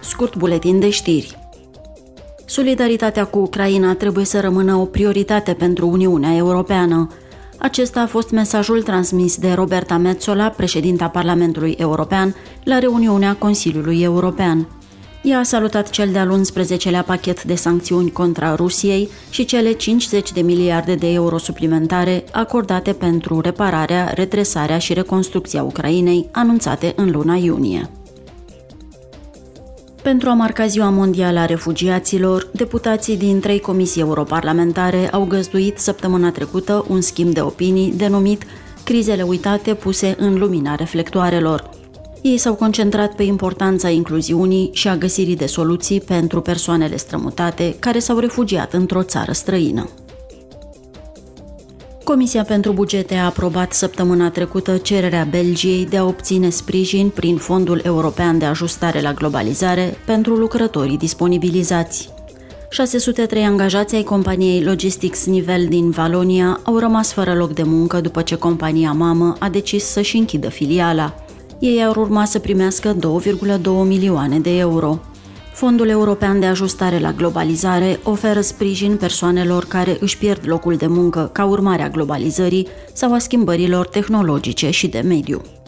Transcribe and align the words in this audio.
Scurt 0.00 0.36
buletin 0.36 0.80
de 0.80 0.90
știri. 0.90 1.38
Solidaritatea 2.44 3.24
cu 3.24 3.38
Ucraina 3.38 3.94
trebuie 3.94 4.24
să 4.24 4.40
rămână 4.40 4.74
o 4.74 4.84
prioritate 4.84 5.52
pentru 5.52 5.88
Uniunea 5.88 6.36
Europeană. 6.36 7.08
Acesta 7.58 8.00
a 8.00 8.06
fost 8.06 8.30
mesajul 8.30 8.82
transmis 8.82 9.36
de 9.36 9.52
Roberta 9.52 9.96
Metzola, 9.96 10.48
președinta 10.48 11.08
Parlamentului 11.08 11.74
European, 11.78 12.34
la 12.64 12.78
reuniunea 12.78 13.36
Consiliului 13.36 14.02
European. 14.02 14.68
Ea 15.22 15.38
a 15.38 15.42
salutat 15.42 15.90
cel 15.90 16.12
de-al 16.12 16.40
11-lea 16.40 17.04
pachet 17.06 17.42
de 17.42 17.54
sancțiuni 17.54 18.10
contra 18.10 18.54
Rusiei 18.54 19.08
și 19.30 19.44
cele 19.44 19.72
50 19.72 20.32
de 20.32 20.40
miliarde 20.40 20.94
de 20.94 21.12
euro 21.12 21.38
suplimentare 21.38 22.24
acordate 22.32 22.92
pentru 22.92 23.40
repararea, 23.40 24.12
retresarea 24.14 24.78
și 24.78 24.92
reconstrucția 24.92 25.62
Ucrainei, 25.62 26.28
anunțate 26.32 26.92
în 26.96 27.10
luna 27.10 27.34
iunie. 27.34 27.90
Pentru 30.02 30.28
a 30.28 30.32
marca 30.32 30.66
Ziua 30.66 30.90
Mondială 30.90 31.38
a 31.38 31.44
Refugiaților, 31.44 32.48
deputații 32.52 33.16
din 33.16 33.40
trei 33.40 33.60
comisii 33.60 34.00
europarlamentare 34.00 35.10
au 35.10 35.24
găzduit 35.24 35.78
săptămâna 35.78 36.30
trecută 36.30 36.84
un 36.88 37.00
schimb 37.00 37.32
de 37.32 37.40
opinii 37.40 37.92
denumit 37.92 38.42
Crizele 38.84 39.22
uitate 39.22 39.74
puse 39.74 40.16
în 40.18 40.38
lumina 40.38 40.74
reflectoarelor. 40.74 41.70
Ei 42.22 42.38
s-au 42.38 42.54
concentrat 42.54 43.14
pe 43.14 43.22
importanța 43.22 43.88
incluziunii 43.88 44.70
și 44.72 44.88
a 44.88 44.96
găsirii 44.96 45.36
de 45.36 45.46
soluții 45.46 46.00
pentru 46.00 46.40
persoanele 46.40 46.96
strămutate 46.96 47.76
care 47.78 47.98
s-au 47.98 48.18
refugiat 48.18 48.72
într-o 48.72 49.02
țară 49.02 49.32
străină. 49.32 49.88
Comisia 52.04 52.44
pentru 52.44 52.72
bugete 52.72 53.14
a 53.14 53.24
aprobat 53.24 53.72
săptămâna 53.72 54.30
trecută 54.30 54.76
cererea 54.76 55.26
Belgiei 55.30 55.86
de 55.86 55.96
a 55.96 56.04
obține 56.04 56.48
sprijin 56.48 57.08
prin 57.08 57.36
Fondul 57.36 57.80
European 57.84 58.38
de 58.38 58.44
Ajustare 58.44 59.00
la 59.00 59.12
Globalizare 59.12 59.98
pentru 60.06 60.34
lucrătorii 60.34 60.96
disponibilizați. 60.96 62.08
603 62.70 63.44
angajați 63.44 63.94
ai 63.94 64.02
companiei 64.02 64.62
Logistics 64.62 65.26
Nivel 65.26 65.66
din 65.68 65.90
Valonia 65.90 66.60
au 66.62 66.78
rămas 66.78 67.12
fără 67.12 67.34
loc 67.34 67.52
de 67.52 67.62
muncă 67.62 68.00
după 68.00 68.22
ce 68.22 68.34
compania 68.34 68.92
mamă 68.92 69.36
a 69.38 69.48
decis 69.48 69.84
să-și 69.84 70.16
închidă 70.16 70.48
filiala. 70.48 71.14
Ei 71.58 71.84
ar 71.84 71.96
urma 71.96 72.24
să 72.24 72.38
primească 72.38 72.96
2,2 72.96 73.62
milioane 73.84 74.38
de 74.38 74.58
euro. 74.58 75.00
Fondul 75.60 75.88
European 75.88 76.40
de 76.40 76.46
Ajustare 76.46 76.98
la 76.98 77.12
Globalizare 77.12 78.00
oferă 78.02 78.40
sprijin 78.40 78.96
persoanelor 78.96 79.64
care 79.64 79.96
își 80.00 80.18
pierd 80.18 80.40
locul 80.48 80.76
de 80.76 80.86
muncă 80.86 81.30
ca 81.32 81.44
urmare 81.44 81.82
a 81.82 81.88
globalizării 81.88 82.66
sau 82.92 83.14
a 83.14 83.18
schimbărilor 83.18 83.86
tehnologice 83.86 84.70
și 84.70 84.88
de 84.88 85.00
mediu. 85.00 85.59